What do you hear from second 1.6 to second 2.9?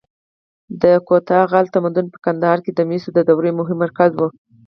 تمدن په کندهار کې د